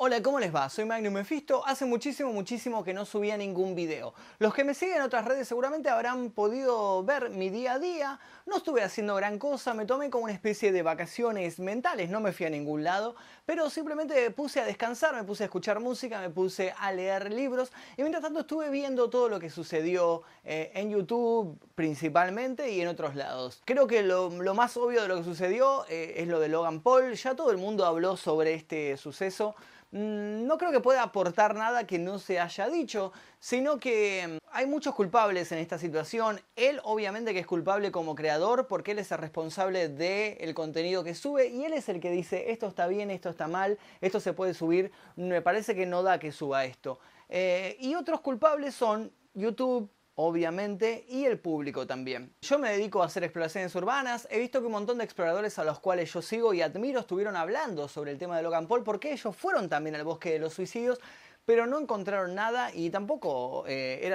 [0.00, 0.68] Hola, ¿cómo les va?
[0.68, 1.66] Soy Magnum Mephisto.
[1.66, 4.14] Hace muchísimo, muchísimo que no subía ningún video.
[4.38, 8.20] Los que me siguen en otras redes seguramente habrán podido ver mi día a día.
[8.46, 12.30] No estuve haciendo gran cosa, me tomé como una especie de vacaciones mentales, no me
[12.30, 16.20] fui a ningún lado, pero simplemente me puse a descansar, me puse a escuchar música,
[16.20, 20.70] me puse a leer libros y mientras tanto estuve viendo todo lo que sucedió eh,
[20.74, 23.62] en YouTube principalmente y en otros lados.
[23.64, 27.14] Creo que lo, más obvio de lo que sucedió eh, es lo de Logan Paul.
[27.14, 29.56] Ya todo el mundo habló sobre este suceso.
[29.90, 33.10] Mm, no creo que pueda aportar nada que no se haya dicho,
[33.40, 36.40] sino que mm, hay muchos culpables en esta situación.
[36.56, 41.14] Él obviamente que es culpable como creador porque él es el responsable del contenido que
[41.14, 44.34] sube y él es el que dice esto está bien, esto está mal, esto se
[44.34, 46.98] puede subir, me parece que no da que suba esto.
[47.30, 52.34] Eh, y otros culpables son YouTube, obviamente, y el público también.
[52.42, 55.64] Yo me dedico a hacer exploraciones urbanas, he visto que un montón de exploradores a
[55.64, 59.12] los cuales yo sigo y admiro estuvieron hablando sobre el tema de Logan Paul porque
[59.12, 60.98] ellos fueron también al bosque de los suicidios,
[61.44, 64.12] pero no encontraron nada y tampoco, eh,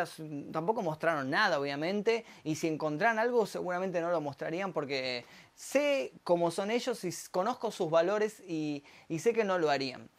[0.51, 5.23] tampoco mostraron nada, obviamente, y si encontraran algo seguramente no lo mostrarían porque
[5.55, 8.83] sé cómo son ellos y conozco sus valores y
[9.19, 10.09] sé que no lo harían.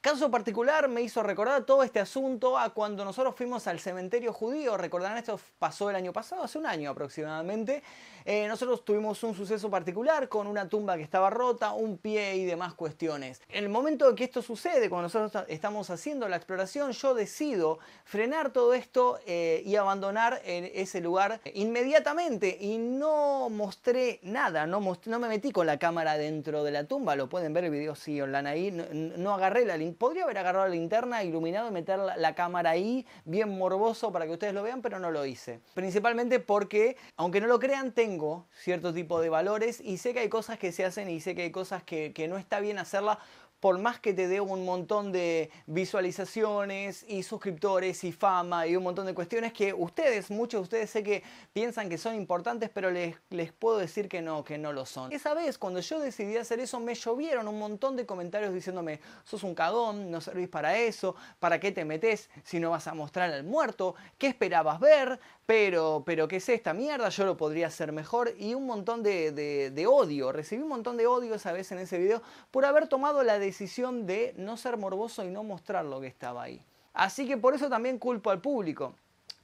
[0.00, 4.78] Caso particular me hizo recordar todo este asunto a cuando nosotros fuimos al cementerio judío.
[4.78, 7.82] Recordarán, esto pasó el año pasado, hace un año aproximadamente.
[8.24, 12.46] Eh, nosotros tuvimos un suceso particular con una tumba que estaba rota, un pie y
[12.46, 13.42] demás cuestiones.
[13.50, 17.78] En el momento en que esto sucede, cuando nosotros estamos haciendo la exploración, yo decido
[18.04, 22.56] frenar todo esto eh, y abandonar ese lugar inmediatamente.
[22.58, 27.16] Y no mostré nada, no, me metí con la cámara dentro de la tumba.
[27.16, 28.70] Lo pueden ver el video si online ahí.
[28.70, 33.06] No, no agarré la Podría haber agarrado la linterna, iluminado y meter la, cámara ahí,
[33.24, 35.60] bien morboso para que ustedes lo vean, pero no lo hice.
[35.74, 40.28] Principalmente porque, aunque no lo crean, tengo cierto tipo de valores y sé que hay
[40.28, 43.18] cosas que se hacen y sé que hay cosas que, que no está bien hacerla
[43.60, 48.82] por más que te dé un montón de visualizaciones y suscriptores y fama y un
[48.82, 51.22] montón de cuestiones que ustedes, muchos de ustedes sé que
[51.52, 55.12] piensan que son importantes, pero les, les puedo decir que no, que no lo son.
[55.12, 59.44] Esa vez, cuando yo decidí hacer eso, me llovieron un montón de comentarios diciéndome, sos
[59.44, 63.30] un cagón, no servís para eso, ¿para qué te metes si no vas a mostrar
[63.30, 63.94] al muerto?
[64.16, 65.20] ¿Qué esperabas ver?
[65.44, 67.08] Pero, pero, ¿qué es esta mierda?
[67.08, 68.32] Yo lo podría hacer mejor.
[68.38, 70.30] Y un montón de, de odio.
[70.30, 72.22] Recibí un montón de odio esa vez en ese video
[72.52, 76.06] por haber tomado la decisión decisión de no ser morboso y no mostrar lo que
[76.06, 76.64] estaba ahí.
[76.94, 78.94] Así que por eso también culpo al público.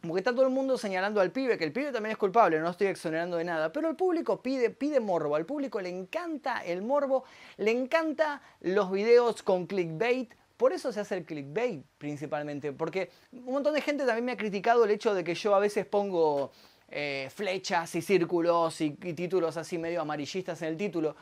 [0.01, 2.71] Porque está todo el mundo señalando al pibe, que el pibe también es culpable, no
[2.71, 6.83] estoy exonerando de nada, pero el público pide, pide morbo, al público le encanta el
[6.83, 7.25] morbo,
[7.57, 13.53] le encanta los videos con clickbait, por eso se hace el clickbait principalmente, porque un
[13.53, 16.53] montón de gente también me ha criticado el hecho de que yo a veces pongo
[16.89, 21.17] eh, flechas y círculos y títulos así medio amarillistas en el título.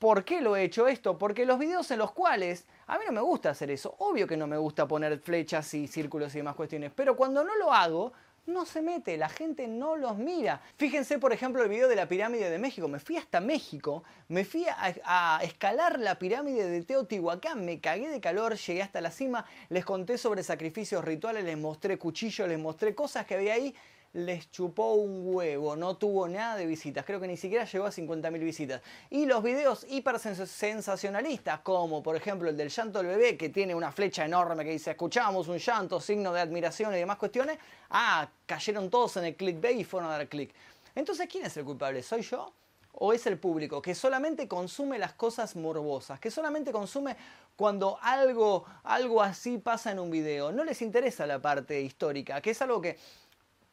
[0.00, 1.18] ¿Por qué lo he hecho esto?
[1.18, 3.96] Porque los videos en los cuales a mí no me gusta hacer eso.
[3.98, 6.90] Obvio que no me gusta poner flechas y círculos y demás cuestiones.
[6.96, 8.10] Pero cuando no lo hago,
[8.46, 10.62] no se mete, la gente no los mira.
[10.78, 12.88] Fíjense, por ejemplo, el video de la pirámide de México.
[12.88, 18.08] Me fui hasta México, me fui a, a, escalar la pirámide de Teotihuacán, me cagué
[18.08, 22.58] de calor, llegué hasta la cima, les conté sobre sacrificios rituales, les mostré cuchillos, les
[22.58, 23.74] mostré cosas que había ahí
[24.12, 27.92] les chupó un huevo, no tuvo nada de visitas, creo que ni siquiera llegó a
[27.92, 28.82] 50.000 visitas.
[29.08, 33.74] Y los videos hiper sensacionalistas, como por ejemplo el del llanto del bebé, que tiene
[33.74, 37.58] una flecha enorme que dice, escuchamos un llanto, signo de admiración y demás cuestiones,
[37.90, 40.52] ah, cayeron todos en el clickbait y fueron a dar click.
[40.94, 42.02] Entonces, ¿quién es el culpable?
[42.02, 42.52] ¿Soy yo?
[42.92, 47.16] ¿O es el público que solamente consume las cosas morbosas, que solamente consume
[47.54, 50.50] cuando algo, algo así pasa en un video?
[50.50, 52.98] No les interesa la parte histórica, que es algo que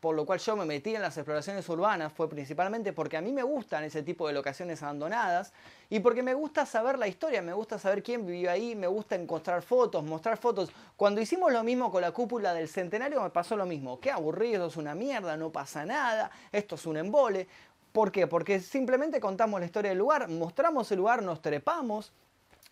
[0.08, 3.34] por lo cual yo me metí en las exploraciones urbanas fue principalmente porque a mí
[3.34, 5.52] me gustan ese tipo de locaciones abandonadas
[5.90, 9.16] y porque me gusta saber la historia, me gusta saber quién vivió ahí, me gusta
[9.16, 10.72] encontrar fotos, mostrar fotos.
[10.96, 14.00] Cuando hicimos lo mismo con la cúpula del centenario me pasó lo mismo.
[14.00, 17.46] Qué aburrido, es una mierda, no pasa nada, esto es un embole.
[17.92, 18.28] ¿Por qué?
[18.28, 22.14] Porque simplemente contamos la historia del lugar, mostramos el lugar, nos trepamos,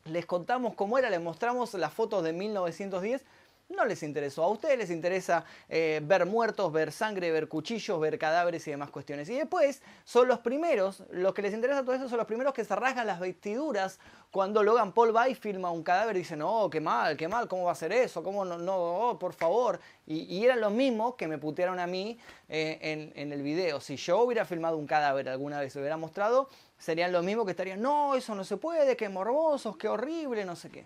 [0.05, 3.25] les contamos cómo era, les mostramos las fotos de 1910
[3.69, 4.43] no les interesó.
[4.43, 8.91] A ustedes les interesa eh, ver muertos, ver sangre, ver cuchillos, ver cadáveres y demás
[8.91, 9.29] cuestiones.
[9.29, 12.63] Y después son los primeros, los que les interesa todo eso son los primeros que
[12.63, 13.99] se rasgan las vestiduras
[14.31, 17.47] cuando Logan Paul va y filma un cadáver y dicen, no, qué mal, qué mal,
[17.47, 18.21] ¿cómo va a ser eso?
[18.21, 19.79] ¿Cómo no, no oh, por favor?
[20.05, 22.19] Y, eran los mismos que me putearon a mí
[22.49, 23.79] eh, en, en el video.
[23.79, 27.51] Si yo hubiera filmado un cadáver alguna vez, lo hubiera mostrado, serían los mismos que
[27.51, 30.85] estarían, no, eso no se puede, qué morbosos, qué horrible, no sé qué.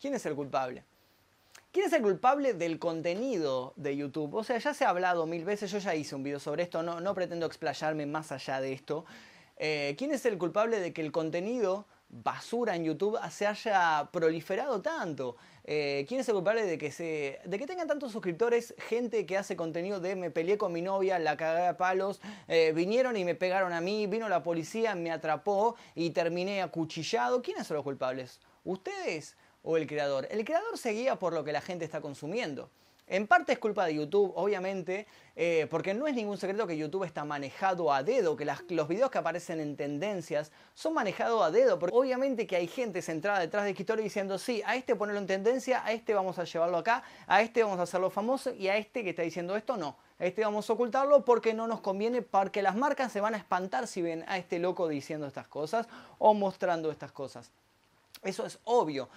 [0.00, 0.84] ¿Quién es el culpable?
[1.72, 4.34] ¿Quién es el culpable del contenido de YouTube?
[4.34, 6.82] O sea, ya se ha hablado mil veces, yo ya hice un video sobre esto,
[6.82, 9.04] no, no pretendo explayarme más allá de esto.
[9.56, 14.82] Eh, ¿Quién es el culpable de que el contenido basura en YouTube se haya proliferado
[14.82, 15.36] tanto.
[15.64, 18.74] Eh, ¿Quién es el culpable de que, se, de que tengan tantos suscriptores?
[18.78, 22.72] Gente que hace contenido de me peleé con mi novia, la cagué a palos, eh,
[22.74, 27.42] vinieron y me pegaron a mí, vino la policía, me atrapó y terminé acuchillado.
[27.42, 28.40] ¿Quiénes son los culpables?
[28.64, 30.26] ¿Ustedes o el creador?
[30.30, 32.70] El creador se guía por lo que la gente está consumiendo.
[33.10, 35.04] En parte es culpa de YouTube, obviamente,
[35.34, 39.10] eh, porque no es ningún secreto que YouTube está manejado a dedo, que los videos
[39.10, 43.64] que aparecen en tendencias son manejados a dedo, porque obviamente que hay gente centrada detrás
[43.64, 47.02] del escritorio diciendo, sí, a este ponerlo en tendencia, a este vamos a llevarlo acá,
[47.26, 49.96] a este vamos a hacerlo famoso y a este que está diciendo esto no.
[50.20, 53.38] A este vamos a ocultarlo porque no nos conviene, porque las marcas se van a
[53.38, 57.50] espantar si ven a este loco diciendo estas cosas o mostrando estas cosas.
[58.22, 59.08] Eso es obvio.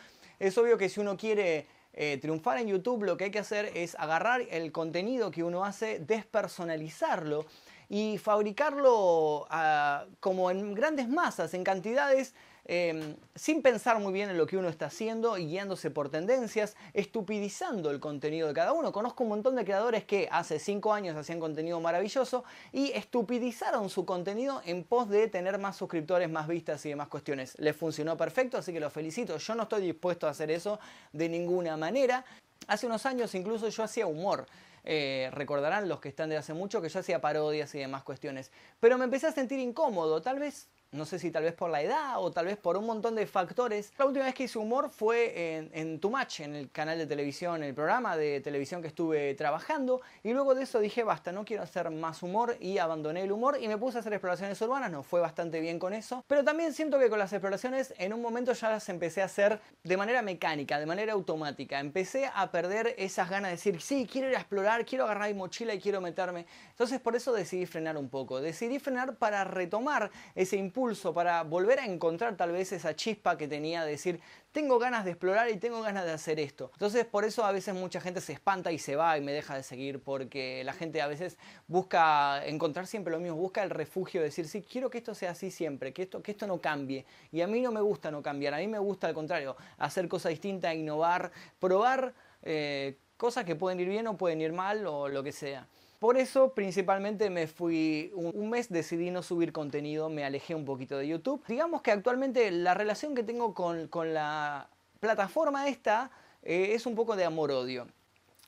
[0.43, 3.71] Es obvio que si uno quiere eh, triunfar en YouTube lo que hay que hacer
[3.75, 7.45] es agarrar el contenido que uno hace, despersonalizarlo
[7.87, 14.37] y fabricarlo ah, como en grandes masas, en cantidades Em, sin pensar muy bien en
[14.37, 18.93] lo que uno está haciendo y guiándose por tendencias, estupidizando el contenido de cada uno.
[18.93, 24.05] Conozco un montón de creadores que hace 5 años hacían contenido maravilloso y estupidizaron su
[24.05, 27.59] contenido en pos de tener más suscriptores, más vistas y demás cuestiones.
[27.59, 29.37] Les funcionó perfecto, así que los felicito.
[29.37, 30.79] Yo no estoy dispuesto a hacer eso
[31.11, 32.23] de ninguna manera.
[32.67, 34.45] Hace unos años incluso yo hacía humor.
[34.85, 38.51] Eh, recordarán los que están de hace mucho que yo hacía parodias y demás cuestiones.
[38.79, 41.81] Pero me empecé a sentir incómodo, tal vez no sé si tal vez por la
[41.81, 43.91] edad o tal vez por un montón de factores.
[43.97, 47.63] La última vez que hice humor fue en, en Much, en el canal de televisión,
[47.63, 50.01] el programa de televisión que estuve trabajando.
[50.21, 53.57] Y luego de eso dije, basta, no quiero hacer más humor y abandoné el humor
[53.59, 54.91] y me puse a hacer exploraciones urbanas.
[54.91, 56.23] No fue bastante bien con eso.
[56.27, 59.59] Pero también siento que con las exploraciones en un momento ya las empecé a hacer
[59.83, 61.79] de manera mecánica, de manera automática.
[61.79, 65.33] Empecé a perder esas ganas de decir, sí, quiero ir a explorar, quiero agarrar mi
[65.33, 66.45] mochila y quiero meterme.
[66.69, 68.41] Entonces por eso decidí frenar un poco.
[68.41, 70.82] Decidí frenar para retomar ese impulso
[71.13, 74.19] para volver a encontrar tal vez esa chispa que tenía de decir,
[74.51, 76.69] tengo ganas de explorar y tengo ganas de hacer esto.
[76.73, 79.55] Entonces por eso a veces mucha gente se espanta y se va y me deja
[79.55, 81.37] de seguir porque la gente a veces
[81.67, 85.31] busca encontrar siempre lo mismo, busca el refugio de decir, sí, quiero que esto sea
[85.31, 87.05] así siempre, que esto, que esto no cambie.
[87.31, 90.07] Y a mí no me gusta no cambiar, a mí me gusta al contrario, hacer
[90.09, 95.07] cosas distintas, innovar, probar eh, cosas que pueden ir bien o pueden ir mal o
[95.07, 95.65] lo que sea.
[96.03, 100.97] Por eso principalmente me fui un, mes, decidí no subir contenido, me alejé un poquito
[100.97, 101.41] de YouTube.
[101.47, 104.67] Digamos que actualmente la relación que tengo con, la
[104.99, 106.11] plataforma esta
[106.41, 107.87] eh, es un poco de amor-odio.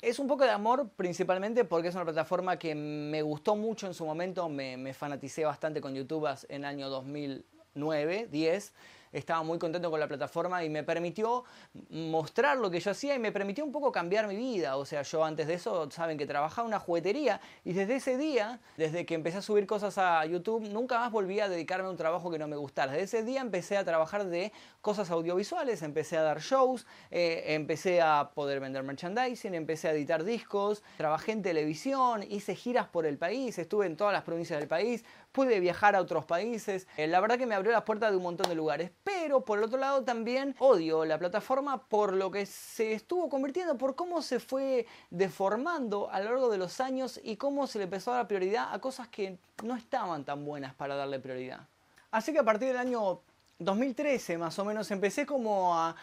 [0.01, 3.93] Es un poco de amor principalmente porque es una plataforma que me gustó mucho en
[3.93, 8.73] su momento, me, me fanaticé bastante con YouTube en el año 2009, 10
[9.17, 11.43] estaba muy contento con la plataforma y me permitió
[11.89, 14.77] mostrar lo que yo hacía y me permitió un poco cambiar mi vida.
[14.77, 18.17] O sea, yo antes de eso, saben que trabajaba en una juguetería y desde ese
[18.17, 21.91] día, desde que empecé a subir cosas a YouTube, nunca más volví a dedicarme a
[21.91, 22.91] un trabajo que no me gustara.
[22.91, 24.51] Desde ese día empecé a trabajar de
[24.81, 30.23] cosas audiovisuales, empecé a dar shows, eh, empecé a poder vender merchandising, empecé a editar
[30.23, 34.67] discos, trabajé en televisión, hice giras por el país, estuve en todas las provincias del
[34.67, 36.87] país, pude viajar a otros países.
[36.95, 39.57] Eh, la verdad que me abrió las puertas de un montón de lugares pero por
[39.57, 44.21] el otro lado también odio la plataforma por lo que se estuvo convirtiendo, por cómo
[44.21, 48.17] se fue deformando a lo largo de los años y cómo se le empezó a
[48.17, 51.67] dar prioridad a cosas que no estaban tan buenas para darle prioridad.
[52.11, 53.21] Así que a partir del año
[53.59, 55.95] 2013 más o menos empecé como a,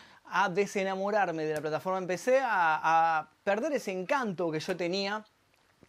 [0.50, 5.24] desenamorarme de la plataforma, empecé a, a perder ese encanto que yo tenía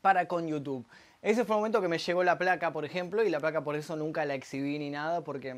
[0.02, 0.86] para con YouTube.
[1.24, 3.78] Ese fue el momento que me llegó la placa, por ejemplo, y la placa por
[3.78, 5.54] eso nunca la exhibí ni nada, porque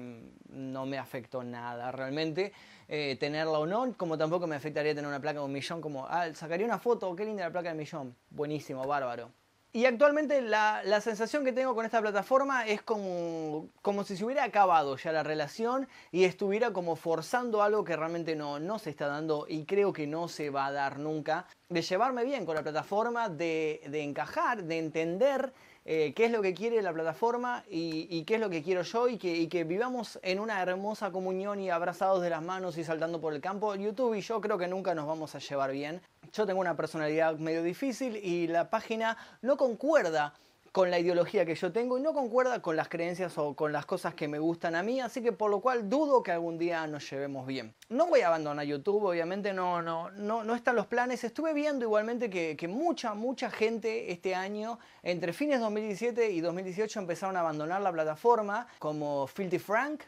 [0.47, 2.53] no me afectó nada realmente
[2.87, 6.05] eh, tenerla o no, como tampoco me afectaría tener una placa de un millón, como,
[6.05, 9.31] ah, sacaría una foto, qué linda la placa de millón, buenísimo, bárbaro.
[9.75, 14.45] Y actualmente la, sensación que tengo con esta plataforma es como, como si se hubiera
[14.45, 19.07] acabado ya la relación y estuviera como forzando algo que realmente no, no se está
[19.07, 21.45] dando y creo que no se va a dar nunca.
[21.67, 25.51] De llevarme bien con la plataforma, de, de encajar, de entender
[25.87, 29.07] eh, qué es lo que quiere la plataforma y, qué es lo que quiero yo
[29.07, 32.83] y que, y que, vivamos en una hermosa comunión y abrazados de las manos y
[32.83, 33.75] saltando por el campo.
[33.75, 36.01] YouTube y yo creo que nunca nos vamos a llevar bien.
[36.33, 40.33] Yo tengo una personalidad medio difícil y la página no concuerda
[40.75, 43.85] con la ideología que yo tengo y no concuerda con las creencias o con las
[43.85, 46.85] cosas que me gustan a mí, así que por lo cual dudo que algún día
[46.85, 47.73] nos llevemos bien.
[47.87, 51.23] No voy a abandonar YouTube, obviamente no, no, no, no están los planes.
[51.23, 56.99] Estuve viendo igualmente que, que mucha, mucha gente este año, entre fines 2017 y 2018,
[56.99, 60.03] empezaron a abandonar la plataforma, como Filthy Frank,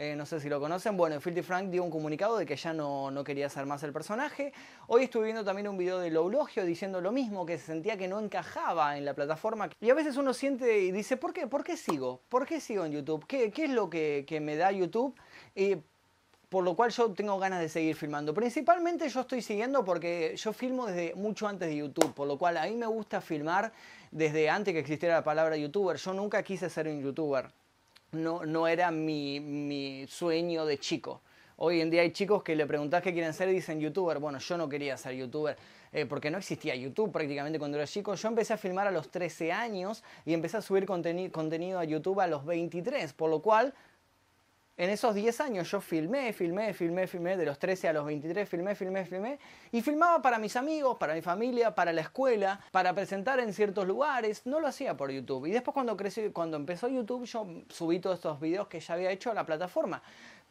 [0.00, 0.96] eh, no sé si lo conocen.
[0.96, 3.92] Bueno, Filthy Frank dio un comunicado de que ya no, no, quería ser más el
[3.92, 4.50] personaje.
[4.86, 8.08] Hoy estuve viendo también un video de Loulogio diciendo lo mismo, que se sentía que
[8.08, 9.68] no encajaba en la plataforma.
[9.78, 11.46] Y a veces uno siente y dice, ¿por qué?
[11.46, 12.22] ¿Por qué sigo?
[12.30, 13.26] ¿Por qué sigo en YouTube?
[13.26, 15.14] ¿Qué, qué es lo que, me da YouTube?
[16.48, 18.32] por lo cual yo tengo ganas de seguir filmando.
[18.32, 22.56] Principalmente yo estoy siguiendo porque yo filmo desde mucho antes de YouTube, por lo cual
[22.56, 23.70] a mí me gusta filmar
[24.10, 25.98] desde antes que existiera la palabra youtuber.
[25.98, 27.50] Yo nunca quise ser un youtuber,
[28.12, 31.20] no, no era mi, mi sueño de chico.
[31.56, 34.18] Hoy en día hay chicos que le preguntás qué quieren ser y dicen youtuber.
[34.18, 35.58] Bueno, yo no quería ser youtuber
[35.92, 38.14] eh, porque no existía YouTube prácticamente cuando era chico.
[38.14, 42.20] Yo empecé a filmar a los 13 años y empecé a subir contenido a YouTube
[42.20, 43.74] a los 23, por lo cual
[44.82, 48.48] en esos 10 años yo filmé, filmé, filmé, filmé, de los 13 a los 23,
[48.48, 49.38] filmé, filmé, filmé,
[49.72, 53.86] y filmaba para mis amigos, para mi familia, para la escuela, para presentar en ciertos
[53.86, 55.44] lugares, no lo hacía por YouTube.
[55.44, 59.10] Y después cuando crecí, cuando empezó YouTube, yo subí todos estos videos que ya había
[59.10, 60.02] hecho a la plataforma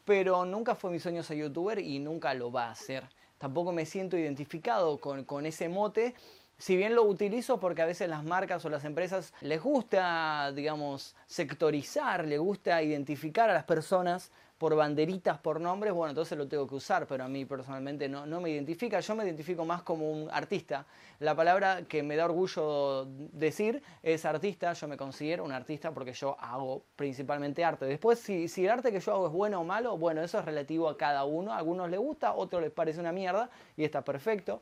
[0.06, 3.08] pero nunca fue mi sueño ser youtuber y nunca lo va a ser.
[3.38, 6.16] Tampoco me siento identificado con, con ese mote,
[6.60, 11.16] si bien lo utilizo porque a veces las marcas o las empresas les gusta, digamos,
[11.26, 16.68] sectorizar, les gusta identificar a las personas por banderitas, por nombres, bueno, entonces lo tengo
[16.68, 20.12] que usar, pero a mí personalmente no, no me identifica, yo me identifico más como
[20.12, 20.86] un artista.
[21.20, 26.12] La palabra que me da orgullo decir es artista, yo me considero un artista porque
[26.12, 27.86] yo hago principalmente arte.
[27.86, 30.44] Después, si, si el arte que yo hago es bueno o malo, bueno, eso es
[30.44, 33.86] relativo a cada uno, a algunos les gusta, a otros les parece una mierda y
[33.86, 34.62] está perfecto,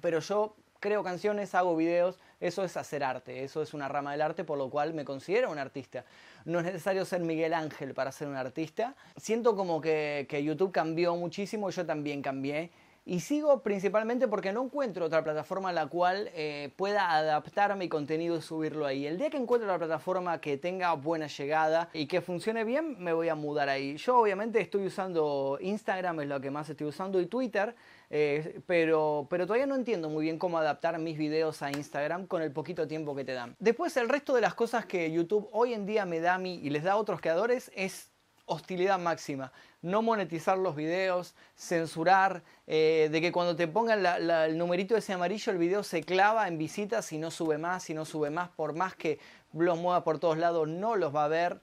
[0.00, 4.20] pero yo creo canciones, hago videos, eso es hacer arte, eso es una rama del
[4.20, 6.04] arte por lo cual me considero un artista.
[6.44, 8.96] No es necesario ser Miguel Ángel para ser un artista.
[9.16, 12.70] Siento como que, que YouTube cambió muchísimo, yo también cambié.
[13.04, 17.88] Y sigo principalmente porque no encuentro otra plataforma a la cual eh, pueda adaptar mi
[17.88, 19.06] contenido y subirlo ahí.
[19.06, 23.12] El día que encuentre la plataforma que tenga buena llegada y que funcione bien, me
[23.12, 23.96] voy a mudar ahí.
[23.96, 27.74] Yo obviamente estoy usando Instagram, es lo que más estoy usando, y Twitter.
[28.08, 32.42] Eh, pero, pero todavía no entiendo muy bien cómo adaptar mis videos a Instagram con
[32.42, 33.56] el poquito tiempo que te dan.
[33.58, 36.60] Después el resto de las cosas que YouTube hoy en día me da a mí
[36.62, 38.11] y les da a otros creadores es
[38.46, 39.52] hostilidad máxima.
[39.80, 45.52] No monetizar los videos, censurar, eh, de que cuando te pongan el numerito ese amarillo
[45.52, 48.74] el video se clava en visitas y no sube más, y no sube más, por
[48.74, 49.18] más que
[49.52, 51.60] los mueva por todos lados, no los va a ver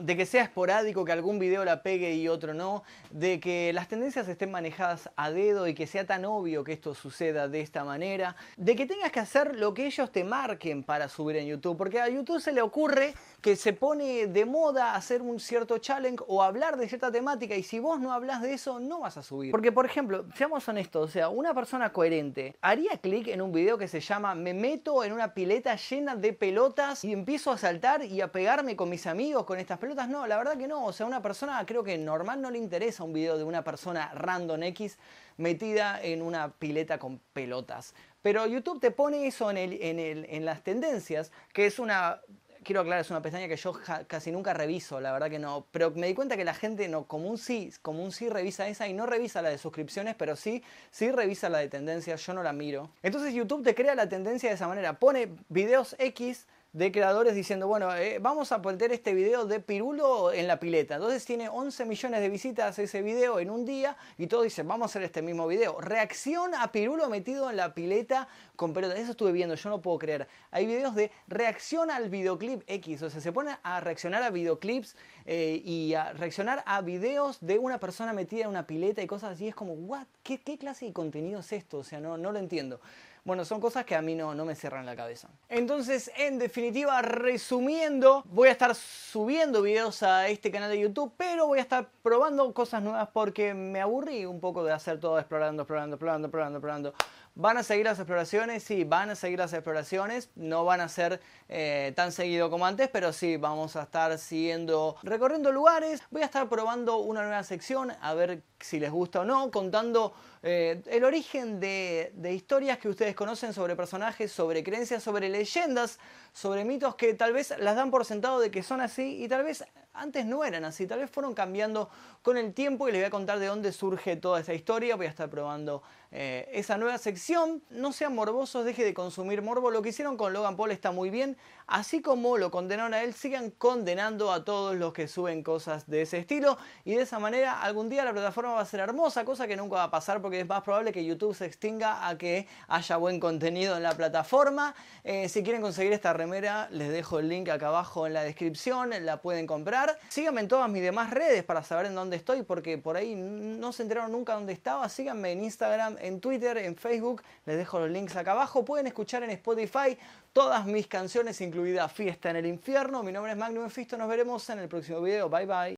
[0.00, 3.88] de que sea esporádico, que algún video la pegue y otro no, de que las
[3.88, 7.84] tendencias estén manejadas a dedo y que sea tan obvio que esto suceda de esta
[7.84, 11.76] manera, de que tengas que hacer lo que ellos te marquen para subir en YouTube,
[11.76, 16.24] porque a YouTube se le ocurre que se pone de moda hacer un cierto challenge
[16.26, 19.22] o hablar de cierta temática y si vos no hablas de eso no vas a
[19.22, 19.50] subir.
[19.50, 23.76] Porque por ejemplo, seamos honestos, o sea, una persona coherente haría clic en un video
[23.76, 28.04] que se llama me meto en una pileta llena de pelotas y empiezo a saltar
[28.04, 30.86] y a pegarme con mis amigos con estas pelotas, no, la verdad que no.
[30.86, 34.12] O sea, una persona creo que normal no le interesa un video de una persona
[34.14, 34.96] random X
[35.38, 37.92] metida en una pileta con pelotas.
[38.22, 42.20] Pero YouTube te pone eso en, el, en, el, en las tendencias, que es una
[42.62, 43.72] quiero aclarar, es una pestaña que yo
[44.06, 45.66] casi nunca reviso, la verdad que no.
[45.72, 48.68] Pero me di cuenta que la gente no, como un sí, como un sí revisa
[48.68, 50.62] esa y no revisa la de suscripciones, pero sí,
[50.92, 52.90] sí revisa la de tendencias, yo no la miro.
[53.02, 57.68] Entonces YouTube te crea la tendencia de esa manera, pone videos X de creadores diciendo,
[57.68, 60.94] bueno, eh, vamos a poner este video de Pirulo en la pileta.
[60.94, 64.86] Entonces tiene 11 millones de visitas ese video en un día y todos dicen, vamos
[64.86, 65.78] a hacer este mismo video.
[65.82, 68.26] Reacción a Pirulo metido en la pileta
[68.62, 68.84] con.
[68.84, 70.28] Eso estuve viendo, yo no puedo creer.
[70.50, 74.96] Hay videos de reacción al videoclip X, o sea, se pone a reaccionar a videoclips
[75.26, 79.32] eh, y a reaccionar a videos de una persona metida en una pileta y cosas
[79.32, 79.48] así.
[79.48, 80.06] Es como, what?
[80.22, 81.78] ¿Qué, qué clase de contenido es esto?
[81.78, 82.80] O sea, no, no lo entiendo.
[83.24, 85.28] Bueno, son cosas que a mí no, no me cierran la cabeza.
[85.48, 91.46] Entonces, en definitiva, resumiendo, voy a estar subiendo videos a este canal de YouTube, pero
[91.46, 95.62] voy a estar probando cosas nuevas porque me aburrí un poco de hacer todo explorando,
[95.62, 96.94] explorando, explorando, explorando, explorando.
[97.34, 98.62] ¿Van a seguir las exploraciones?
[98.62, 100.28] Sí, van a seguir las exploraciones.
[100.34, 104.96] No van a ser eh, tan seguido como antes, pero sí, vamos a estar siguiendo,
[105.02, 106.02] recorriendo lugares.
[106.10, 110.12] Voy a estar probando una nueva sección, a ver si les gusta o no, contando
[110.42, 115.98] eh, el origen de, de historias que ustedes conocen sobre personajes, sobre creencias, sobre leyendas,
[116.34, 119.42] sobre mitos que tal vez las dan por sentado de que son así y tal
[119.42, 121.90] vez antes no eran así, tal vez fueron cambiando
[122.22, 124.96] con el tiempo y les voy a contar de dónde surge toda esa historia.
[124.96, 125.82] Voy a estar probando
[126.12, 127.62] eh, esa nueva sección.
[127.70, 129.70] No sean morbosos, deje de consumir morbo.
[129.70, 131.36] Lo que hicieron con Logan Paul está muy bien.
[131.66, 136.02] Así como lo condenaron a él, sigan condenando a todos los que suben cosas de
[136.02, 136.58] ese estilo.
[136.84, 139.76] Y de esa manera, algún día la plataforma va a ser hermosa, cosa que nunca
[139.76, 143.18] va a pasar porque es más probable que YouTube se extinga a que haya buen
[143.18, 144.74] contenido en la plataforma.
[145.02, 148.90] Eh, si quieren conseguir esta remera, les dejo el link acá abajo en la descripción.
[149.04, 152.78] La pueden comprar Síganme en todas mis demás redes para saber en dónde estoy, porque
[152.78, 154.88] por ahí no se enteraron nunca dónde estaba.
[154.88, 157.22] Síganme en Instagram, en Twitter, en Facebook.
[157.46, 158.64] Les dejo los links acá abajo.
[158.64, 159.98] Pueden escuchar en Spotify
[160.32, 163.02] todas mis canciones, incluida Fiesta en el Infierno.
[163.02, 163.96] Mi nombre es Magnum Fisto.
[163.96, 165.28] Nos veremos en el próximo video.
[165.28, 165.70] Bye bye.